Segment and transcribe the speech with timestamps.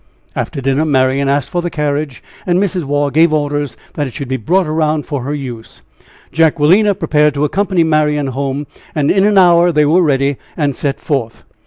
[0.35, 2.85] After dinner Marian asked for the carriage, and Mrs.
[2.85, 5.83] Waugh gave orders that it should be brought around for her use.
[6.31, 10.99] Jacquelina prepared to accompany Marian home, and in an hour they were ready, and set
[10.99, 11.43] forth.